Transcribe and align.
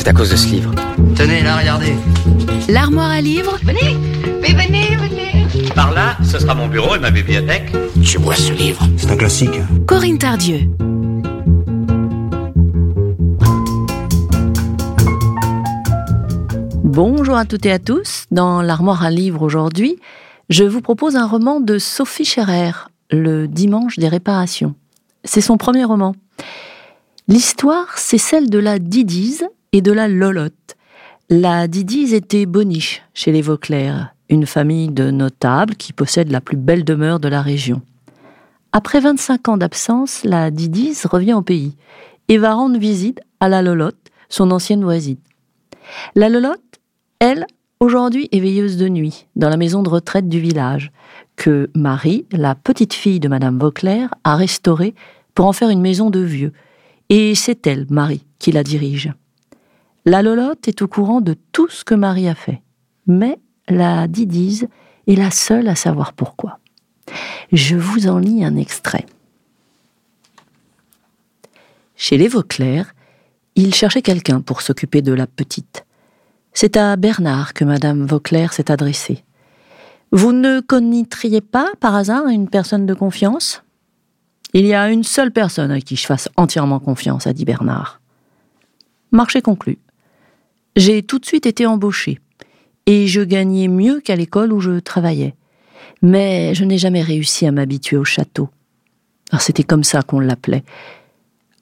C'est 0.00 0.08
à 0.08 0.14
cause 0.14 0.30
de 0.30 0.36
ce 0.36 0.46
livre. 0.46 0.70
Tenez, 1.14 1.42
là, 1.42 1.58
regardez. 1.58 1.92
L'armoire 2.70 3.10
à 3.10 3.20
livres 3.20 3.58
Venez, 3.62 3.98
mais 4.40 4.54
venez, 4.54 4.96
venez. 4.96 5.68
Par 5.74 5.92
là, 5.92 6.16
ce 6.24 6.38
sera 6.38 6.54
mon 6.54 6.68
bureau 6.68 6.96
et 6.96 6.98
ma 6.98 7.10
bibliothèque. 7.10 7.70
Je 8.00 8.16
vois 8.16 8.34
ce 8.34 8.50
livre. 8.54 8.82
C'est 8.96 9.10
un 9.10 9.16
classique. 9.18 9.60
Corinne 9.86 10.16
Tardieu. 10.16 10.60
Bonjour 16.82 17.36
à 17.36 17.44
toutes 17.44 17.66
et 17.66 17.72
à 17.72 17.78
tous. 17.78 18.24
Dans 18.30 18.62
l'armoire 18.62 19.04
à 19.04 19.10
livres 19.10 19.42
aujourd'hui, 19.42 19.98
je 20.48 20.64
vous 20.64 20.80
propose 20.80 21.14
un 21.14 21.26
roman 21.26 21.60
de 21.60 21.76
Sophie 21.76 22.24
Scherer, 22.24 22.72
Le 23.10 23.46
Dimanche 23.46 23.98
des 23.98 24.08
réparations. 24.08 24.74
C'est 25.24 25.42
son 25.42 25.58
premier 25.58 25.84
roman. 25.84 26.14
L'histoire, 27.28 27.98
c'est 27.98 28.16
celle 28.16 28.48
de 28.48 28.58
la 28.58 28.78
Didise 28.78 29.44
et 29.72 29.82
de 29.82 29.92
la 29.92 30.08
Lolotte. 30.08 30.76
La 31.28 31.68
Didise 31.68 32.12
était 32.12 32.46
boniche 32.46 33.02
chez 33.14 33.30
les 33.30 33.42
Vauclair, 33.42 34.14
une 34.28 34.46
famille 34.46 34.88
de 34.88 35.10
notables 35.10 35.76
qui 35.76 35.92
possède 35.92 36.30
la 36.30 36.40
plus 36.40 36.56
belle 36.56 36.84
demeure 36.84 37.20
de 37.20 37.28
la 37.28 37.40
région. 37.40 37.82
Après 38.72 39.00
25 39.00 39.48
ans 39.48 39.56
d'absence, 39.56 40.22
la 40.24 40.50
Didise 40.50 41.06
revient 41.06 41.34
au 41.34 41.42
pays 41.42 41.76
et 42.28 42.38
va 42.38 42.54
rendre 42.54 42.78
visite 42.78 43.20
à 43.40 43.48
la 43.48 43.62
Lolotte, 43.62 44.10
son 44.28 44.50
ancienne 44.50 44.84
voisine. 44.84 45.18
La 46.14 46.28
Lolotte, 46.28 46.80
elle, 47.18 47.46
aujourd'hui 47.80 48.28
est 48.32 48.40
veilleuse 48.40 48.76
de 48.76 48.88
nuit 48.88 49.26
dans 49.36 49.48
la 49.48 49.56
maison 49.56 49.82
de 49.82 49.88
retraite 49.88 50.28
du 50.28 50.40
village, 50.40 50.92
que 51.36 51.70
Marie, 51.74 52.26
la 52.32 52.54
petite 52.54 52.92
fille 52.92 53.20
de 53.20 53.28
Madame 53.28 53.58
Vauclair, 53.58 54.14
a 54.24 54.36
restaurée 54.36 54.94
pour 55.34 55.46
en 55.46 55.52
faire 55.52 55.70
une 55.70 55.80
maison 55.80 56.10
de 56.10 56.20
vieux. 56.20 56.52
Et 57.08 57.34
c'est 57.34 57.66
elle, 57.66 57.86
Marie, 57.88 58.24
qui 58.38 58.52
la 58.52 58.62
dirige. 58.62 59.12
La 60.06 60.22
Lolotte 60.22 60.66
est 60.68 60.82
au 60.82 60.88
courant 60.88 61.20
de 61.20 61.36
tout 61.52 61.68
ce 61.68 61.84
que 61.84 61.94
Marie 61.94 62.28
a 62.28 62.34
fait. 62.34 62.62
Mais 63.06 63.38
la 63.68 64.08
Didise 64.08 64.68
est 65.06 65.14
la 65.14 65.30
seule 65.30 65.68
à 65.68 65.74
savoir 65.74 66.12
pourquoi. 66.12 66.58
Je 67.52 67.76
vous 67.76 68.08
en 68.08 68.18
lis 68.18 68.44
un 68.44 68.56
extrait. 68.56 69.06
Chez 71.96 72.16
les 72.16 72.28
Vauclair, 72.28 72.94
il 73.56 73.74
cherchait 73.74 74.02
quelqu'un 74.02 74.40
pour 74.40 74.62
s'occuper 74.62 75.02
de 75.02 75.12
la 75.12 75.26
petite. 75.26 75.84
C'est 76.54 76.76
à 76.76 76.96
Bernard 76.96 77.52
que 77.52 77.64
Madame 77.64 78.06
Vauclair 78.06 78.52
s'est 78.52 78.70
adressée. 78.70 79.22
Vous 80.12 80.32
ne 80.32 80.60
connaîtriez 80.60 81.40
pas, 81.40 81.70
par 81.78 81.94
hasard, 81.94 82.26
une 82.28 82.48
personne 82.48 82.86
de 82.86 82.94
confiance? 82.94 83.62
Il 84.54 84.66
y 84.66 84.74
a 84.74 84.90
une 84.90 85.04
seule 85.04 85.30
personne 85.30 85.70
à 85.70 85.80
qui 85.80 85.94
je 85.94 86.06
fasse 86.06 86.28
entièrement 86.36 86.80
confiance, 86.80 87.26
a 87.26 87.32
dit 87.32 87.44
Bernard. 87.44 88.00
Marché 89.12 89.42
conclu. 89.42 89.78
J'ai 90.76 91.02
tout 91.02 91.18
de 91.18 91.26
suite 91.26 91.46
été 91.46 91.66
embauché, 91.66 92.18
et 92.86 93.06
je 93.06 93.20
gagnais 93.20 93.68
mieux 93.68 94.00
qu'à 94.00 94.16
l'école 94.16 94.52
où 94.52 94.60
je 94.60 94.78
travaillais. 94.78 95.34
Mais 96.02 96.54
je 96.54 96.64
n'ai 96.64 96.78
jamais 96.78 97.02
réussi 97.02 97.46
à 97.46 97.52
m'habituer 97.52 97.96
au 97.96 98.04
château. 98.04 98.48
C'était 99.38 99.64
comme 99.64 99.84
ça 99.84 100.02
qu'on 100.02 100.20
l'appelait. 100.20 100.64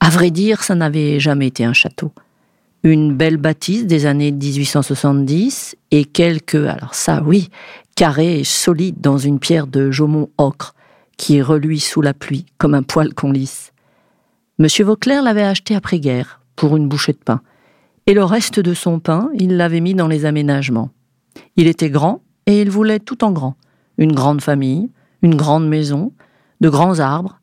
À 0.00 0.10
vrai 0.10 0.30
dire, 0.30 0.62
ça 0.62 0.74
n'avait 0.74 1.18
jamais 1.20 1.46
été 1.46 1.64
un 1.64 1.72
château. 1.72 2.12
Une 2.82 3.14
belle 3.14 3.38
bâtisse 3.38 3.86
des 3.86 4.04
années 4.04 4.32
1870 4.32 5.76
et 5.90 6.04
quelques, 6.04 6.56
alors 6.56 6.94
ça 6.94 7.22
oui, 7.24 7.48
carrés 7.94 8.40
et 8.40 8.44
solides 8.44 9.00
dans 9.00 9.16
une 9.16 9.38
pierre 9.38 9.66
de 9.66 9.90
Jaumont 9.90 10.28
ocre 10.36 10.74
qui 11.16 11.40
reluit 11.40 11.80
sous 11.80 12.02
la 12.02 12.12
pluie 12.12 12.44
comme 12.58 12.74
un 12.74 12.82
poil 12.82 13.14
qu'on 13.14 13.32
lisse. 13.32 13.72
Monsieur 14.58 14.84
Vauclair 14.84 15.22
l'avait 15.22 15.42
acheté 15.42 15.74
après-guerre 15.74 16.40
pour 16.56 16.76
une 16.76 16.88
bouchée 16.88 17.12
de 17.12 17.18
pain. 17.18 17.40
Et 18.06 18.14
le 18.14 18.24
reste 18.24 18.60
de 18.60 18.74
son 18.74 19.00
pain, 19.00 19.30
il 19.34 19.56
l'avait 19.56 19.80
mis 19.80 19.94
dans 19.94 20.08
les 20.08 20.26
aménagements. 20.26 20.90
Il 21.56 21.66
était 21.66 21.90
grand 21.90 22.22
et 22.46 22.60
il 22.60 22.70
voulait 22.70 23.00
tout 23.00 23.24
en 23.24 23.32
grand. 23.32 23.56
Une 23.96 24.12
grande 24.12 24.42
famille, 24.42 24.90
une 25.22 25.36
grande 25.36 25.68
maison, 25.68 26.12
de 26.60 26.68
grands 26.68 26.98
arbres. 26.98 27.40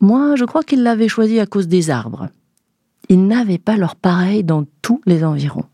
Moi, 0.00 0.36
je 0.36 0.44
crois 0.44 0.62
qu'il 0.62 0.82
l'avait 0.82 1.08
choisi 1.08 1.40
à 1.40 1.46
cause 1.46 1.68
des 1.68 1.90
arbres. 1.90 2.28
Il 3.08 3.26
n'avait 3.26 3.58
pas 3.58 3.76
leur 3.76 3.96
pareil 3.96 4.44
dans 4.44 4.64
tous 4.82 5.00
les 5.06 5.24
environs. 5.24 5.64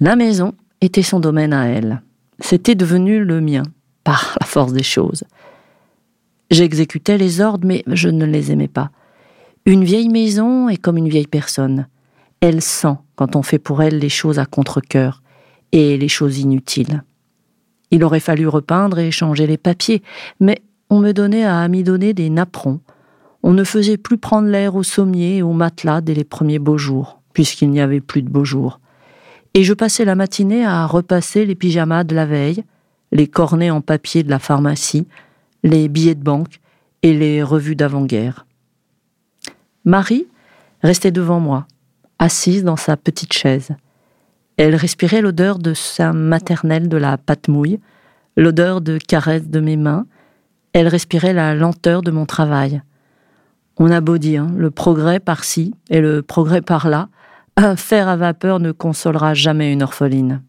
La 0.00 0.16
maison 0.16 0.54
était 0.80 1.02
son 1.02 1.20
domaine 1.20 1.52
à 1.52 1.66
elle. 1.66 2.02
C'était 2.40 2.74
devenu 2.74 3.24
le 3.24 3.40
mien, 3.40 3.64
par 4.04 4.36
la 4.40 4.46
force 4.46 4.72
des 4.72 4.82
choses. 4.82 5.24
J'exécutais 6.50 7.18
les 7.18 7.40
ordres, 7.40 7.66
mais 7.66 7.82
je 7.88 8.08
ne 8.08 8.24
les 8.24 8.52
aimais 8.52 8.68
pas. 8.68 8.90
Une 9.66 9.84
vieille 9.84 10.08
maison 10.08 10.68
est 10.68 10.78
comme 10.78 10.96
une 10.96 11.08
vieille 11.08 11.26
personne. 11.26 11.86
Elle 12.40 12.62
sent 12.62 12.96
quand 13.16 13.36
on 13.36 13.42
fait 13.42 13.58
pour 13.58 13.82
elle 13.82 13.98
les 13.98 14.08
choses 14.08 14.38
à 14.38 14.46
contre-coeur 14.46 15.22
et 15.72 15.96
les 15.96 16.08
choses 16.08 16.38
inutiles. 16.38 17.02
Il 17.90 18.04
aurait 18.04 18.20
fallu 18.20 18.46
repeindre 18.46 18.98
et 18.98 19.10
changer 19.10 19.46
les 19.46 19.56
papiers, 19.56 20.02
mais 20.40 20.62
on 20.90 21.00
me 21.00 21.12
donnait 21.12 21.44
à 21.44 21.60
amidonner 21.60 22.14
des 22.14 22.30
napperons. 22.30 22.80
On 23.42 23.52
ne 23.52 23.64
faisait 23.64 23.96
plus 23.96 24.18
prendre 24.18 24.48
l'air 24.48 24.74
au 24.74 24.82
sommier 24.82 25.38
et 25.38 25.42
au 25.42 25.52
matelas 25.52 26.00
dès 26.00 26.14
les 26.14 26.24
premiers 26.24 26.58
beaux 26.58 26.78
jours, 26.78 27.20
puisqu'il 27.32 27.70
n'y 27.70 27.80
avait 27.80 28.00
plus 28.00 28.22
de 28.22 28.28
beaux 28.28 28.44
jours. 28.44 28.80
Et 29.54 29.64
je 29.64 29.74
passais 29.74 30.04
la 30.04 30.14
matinée 30.14 30.64
à 30.64 30.86
repasser 30.86 31.46
les 31.46 31.54
pyjamas 31.54 32.04
de 32.04 32.14
la 32.14 32.26
veille, 32.26 32.64
les 33.12 33.26
cornets 33.26 33.70
en 33.70 33.80
papier 33.80 34.22
de 34.22 34.30
la 34.30 34.38
pharmacie, 34.38 35.06
les 35.62 35.88
billets 35.88 36.14
de 36.14 36.22
banque 36.22 36.60
et 37.02 37.14
les 37.14 37.42
revues 37.42 37.76
d'avant-guerre. 37.76 38.46
Marie 39.84 40.26
restait 40.82 41.10
devant 41.10 41.40
moi, 41.40 41.66
assise 42.18 42.64
dans 42.64 42.76
sa 42.76 42.96
petite 42.96 43.32
chaise. 43.32 43.70
Elle 44.56 44.74
respirait 44.74 45.20
l'odeur 45.20 45.58
de 45.58 45.74
sa 45.74 46.12
maternelle 46.12 46.88
de 46.88 46.96
la 46.96 47.16
pâte 47.16 47.48
mouille, 47.48 47.80
l'odeur 48.36 48.80
de 48.80 48.98
caresse 48.98 49.48
de 49.48 49.60
mes 49.60 49.76
mains. 49.76 50.06
Elle 50.72 50.88
respirait 50.88 51.32
la 51.32 51.54
lenteur 51.54 52.02
de 52.02 52.10
mon 52.10 52.26
travail. 52.26 52.82
On 53.76 53.90
a 53.90 54.00
beau 54.00 54.18
dire, 54.18 54.46
le 54.56 54.70
progrès 54.70 55.20
par-ci 55.20 55.74
et 55.90 56.00
le 56.00 56.22
progrès 56.22 56.62
par-là, 56.62 57.08
un 57.56 57.76
fer 57.76 58.08
à 58.08 58.16
vapeur 58.16 58.58
ne 58.58 58.72
consolera 58.72 59.34
jamais 59.34 59.72
une 59.72 59.82
orpheline. 59.82 60.42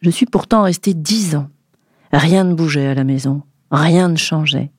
Je 0.00 0.10
suis 0.10 0.26
pourtant 0.26 0.62
resté 0.62 0.94
dix 0.94 1.34
ans. 1.36 1.48
Rien 2.12 2.44
ne 2.44 2.54
bougeait 2.54 2.88
à 2.88 2.94
la 2.94 3.04
maison, 3.04 3.42
rien 3.70 4.08
ne 4.08 4.16
changeait. 4.16 4.70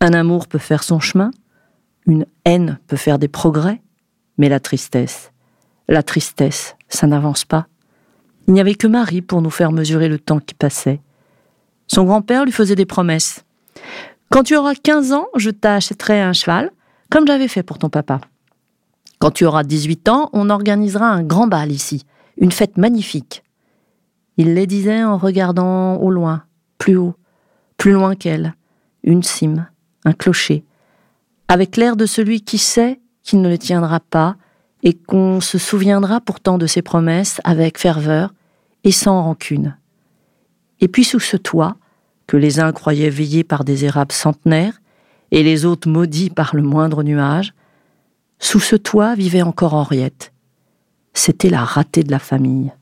Un 0.00 0.12
amour 0.12 0.46
peut 0.46 0.58
faire 0.58 0.82
son 0.82 1.00
chemin, 1.00 1.30
une 2.06 2.26
haine 2.44 2.78
peut 2.86 2.96
faire 2.96 3.18
des 3.18 3.28
progrès, 3.28 3.80
mais 4.38 4.48
la 4.48 4.60
tristesse, 4.60 5.32
la 5.88 6.02
tristesse, 6.02 6.76
ça 6.88 7.06
n'avance 7.06 7.44
pas. 7.44 7.66
Il 8.48 8.54
n'y 8.54 8.60
avait 8.60 8.74
que 8.74 8.86
Marie 8.86 9.22
pour 9.22 9.42
nous 9.42 9.50
faire 9.50 9.72
mesurer 9.72 10.08
le 10.08 10.18
temps 10.18 10.40
qui 10.40 10.54
passait. 10.54 11.00
Son 11.88 12.04
grand-père 12.04 12.44
lui 12.44 12.52
faisait 12.52 12.74
des 12.74 12.86
promesses. 12.86 13.44
Quand 14.30 14.42
tu 14.42 14.56
auras 14.56 14.74
15 14.74 15.12
ans, 15.12 15.26
je 15.36 15.50
t'achèterai 15.50 16.20
un 16.20 16.32
cheval, 16.32 16.70
comme 17.10 17.26
j'avais 17.26 17.48
fait 17.48 17.62
pour 17.62 17.78
ton 17.78 17.88
papa. 17.88 18.20
Quand 19.18 19.30
tu 19.30 19.46
auras 19.46 19.64
18 19.64 20.08
ans, 20.08 20.30
on 20.32 20.50
organisera 20.50 21.06
un 21.06 21.22
grand 21.22 21.46
bal 21.46 21.72
ici, 21.72 22.04
une 22.36 22.52
fête 22.52 22.76
magnifique. 22.76 23.42
Il 24.36 24.54
les 24.54 24.66
disait 24.66 25.02
en 25.02 25.16
regardant 25.16 25.96
au 25.96 26.10
loin, 26.10 26.42
plus 26.78 26.96
haut, 26.96 27.14
plus 27.78 27.92
loin 27.92 28.14
qu'elle, 28.14 28.54
une 29.02 29.22
cime, 29.22 29.68
un 30.04 30.12
clocher, 30.12 30.64
avec 31.48 31.76
l'air 31.76 31.96
de 31.96 32.06
celui 32.06 32.42
qui 32.42 32.58
sait 32.58 33.00
qu'il 33.26 33.42
ne 33.42 33.48
le 33.48 33.58
tiendra 33.58 34.00
pas 34.00 34.36
et 34.82 34.94
qu'on 34.94 35.40
se 35.40 35.58
souviendra 35.58 36.20
pourtant 36.20 36.58
de 36.58 36.66
ses 36.66 36.80
promesses 36.80 37.40
avec 37.44 37.76
ferveur 37.76 38.32
et 38.84 38.92
sans 38.92 39.22
rancune. 39.22 39.76
Et 40.80 40.88
puis 40.88 41.04
sous 41.04 41.20
ce 41.20 41.36
toit, 41.36 41.76
que 42.26 42.36
les 42.36 42.60
uns 42.60 42.72
croyaient 42.72 43.10
veillé 43.10 43.44
par 43.44 43.64
des 43.64 43.84
érables 43.84 44.12
centenaires, 44.12 44.80
et 45.32 45.42
les 45.42 45.64
autres 45.64 45.88
maudits 45.88 46.30
par 46.30 46.54
le 46.54 46.62
moindre 46.62 47.02
nuage, 47.02 47.52
sous 48.38 48.60
ce 48.60 48.76
toit 48.76 49.14
vivait 49.14 49.42
encore 49.42 49.74
Henriette. 49.74 50.32
C'était 51.14 51.50
la 51.50 51.64
ratée 51.64 52.04
de 52.04 52.10
la 52.10 52.18
famille. 52.18 52.72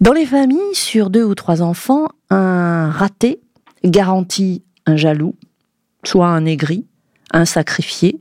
Dans 0.00 0.12
les 0.12 0.26
familles, 0.26 0.74
sur 0.74 1.08
deux 1.08 1.24
ou 1.24 1.34
trois 1.34 1.62
enfants, 1.62 2.08
un 2.28 2.90
raté 2.90 3.40
garantit 3.84 4.62
un 4.84 4.96
jaloux, 4.96 5.34
soit 6.04 6.28
un 6.28 6.44
aigri, 6.44 6.86
un 7.32 7.46
sacrifié, 7.46 8.20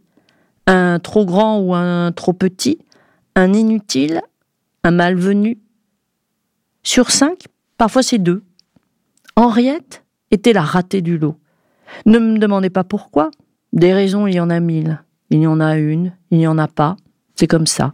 un 0.68 1.00
trop 1.00 1.26
grand 1.26 1.60
ou 1.60 1.74
un 1.76 2.12
trop 2.12 2.34
petit, 2.34 2.80
un 3.36 3.54
inutile, 3.54 4.22
un 4.84 4.92
malvenu. 4.92 5.60
Sur 6.84 7.12
cinq, 7.12 7.46
parfois 7.78 8.04
c'est 8.04 8.18
deux. 8.18 8.44
Henriette 9.36 10.04
était 10.32 10.54
la 10.54 10.62
ratée 10.62 11.02
du 11.02 11.18
lot. 11.18 11.38
Ne 12.06 12.20
me 12.20 12.38
demandez 12.38 12.70
pas 12.70 12.84
pourquoi. 12.84 13.32
Des 13.74 13.94
raisons, 13.94 14.28
il 14.28 14.36
y 14.36 14.40
en 14.40 14.50
a 14.50 14.60
mille. 14.60 15.04
Il 15.30 15.42
y 15.42 15.48
en 15.48 15.60
a 15.60 15.78
une, 15.78 16.14
il 16.32 16.38
n'y 16.38 16.48
en 16.48 16.58
a 16.58 16.68
pas. 16.68 16.96
C'est 17.36 17.48
comme 17.48 17.68
ça. 17.68 17.94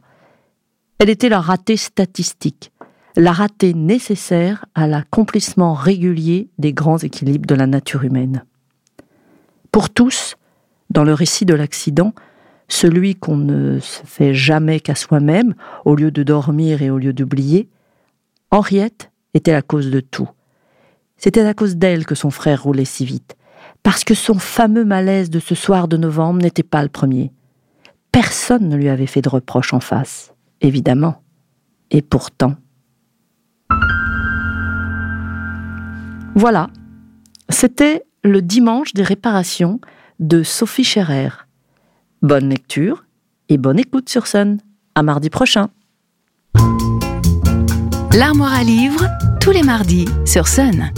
Elle 1.00 1.10
était 1.10 1.30
la 1.30 1.42
ratée 1.42 1.78
statistique, 1.78 2.72
la 3.16 3.32
ratée 3.32 3.74
nécessaire 3.74 4.66
à 4.76 4.86
l'accomplissement 4.86 5.74
régulier 5.74 6.50
des 6.60 6.74
grands 6.74 7.00
équilibres 7.00 7.48
de 7.48 7.56
la 7.56 7.66
nature 7.66 8.04
humaine. 8.04 8.46
Pour 9.72 9.90
tous, 9.90 10.36
dans 10.92 11.04
le 11.04 11.14
récit 11.14 11.46
de 11.46 11.56
l'accident, 11.56 12.14
celui 12.72 13.16
qu'on 13.16 13.38
ne 13.38 13.80
se 13.80 14.02
fait 14.06 14.34
jamais 14.34 14.80
qu'à 14.80 14.96
soi-même, 14.96 15.56
au 15.84 15.96
lieu 15.96 16.10
de 16.10 16.24
dormir 16.24 16.82
et 16.82 16.90
au 16.90 16.98
lieu 16.98 17.12
d'oublier, 17.12 17.70
Henriette 18.50 19.12
était 19.34 19.52
la 19.52 19.62
cause 19.62 19.92
de 19.92 20.00
tout. 20.00 20.30
C'était 21.18 21.42
à 21.42 21.54
cause 21.54 21.76
d'elle 21.76 22.06
que 22.06 22.16
son 22.16 22.32
frère 22.32 22.64
roulait 22.64 22.86
si 22.86 23.06
vite, 23.06 23.36
parce 23.84 24.04
que 24.04 24.14
son 24.14 24.36
fameux 24.36 24.86
malaise 24.86 25.30
de 25.30 25.40
ce 25.40 25.54
soir 25.54 25.88
de 25.88 25.98
novembre 25.98 26.42
n'était 26.42 26.64
pas 26.64 26.82
le 26.82 26.90
premier. 26.90 27.34
Personne 28.12 28.70
ne 28.70 28.78
lui 28.78 28.88
avait 28.88 29.06
fait 29.06 29.22
de 29.22 29.30
reproche 29.30 29.74
en 29.74 29.82
face, 29.82 30.34
évidemment. 30.62 31.22
Et 31.92 32.02
pourtant. 32.02 32.56
Voilà, 36.36 36.70
c'était 37.50 38.06
le 38.24 38.42
dimanche 38.42 38.94
des 38.94 39.04
réparations 39.04 39.82
de 40.20 40.42
Sophie 40.42 40.86
Scherer. 40.86 41.51
Bonne 42.24 42.50
lecture 42.50 43.04
et 43.50 43.58
bonne 43.58 43.80
écoute 43.80 44.08
sur 44.08 44.28
Sun. 44.28 44.60
À 44.94 45.02
mardi 45.02 45.32
prochain. 45.32 45.70
L'armoire 48.14 48.54
à 48.54 48.64
livres, 48.64 49.08
tous 49.40 49.50
les 49.50 49.64
mardis 49.64 50.06
sur 50.24 50.48
Sun. 50.48 50.92